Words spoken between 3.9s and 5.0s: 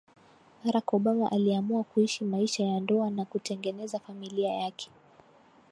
familia yake